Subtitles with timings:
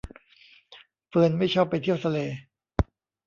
[1.09, 2.17] เฟิร์นไม่ชอบไปเที่ยวทะเล